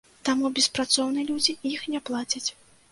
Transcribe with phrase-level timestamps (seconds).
[0.29, 2.49] Таму беспрацоўныя людзі іх не плацяць.